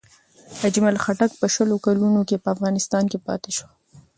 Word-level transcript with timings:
اجمل 0.67 0.95
خټک 1.03 1.31
په 1.39 1.47
شل 1.53 1.69
کلونو 1.85 2.21
کې 2.29 2.37
په 2.43 2.47
افغانستان 2.55 3.03
کې 3.11 3.17
پاتې 3.27 3.51
شو. 3.57 3.67